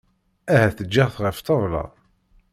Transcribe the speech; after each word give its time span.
Ahat 0.53 0.79
ǧǧiɣ-t 0.87 1.17
ɣef 1.23 1.37
ṭṭabla. 1.41 1.83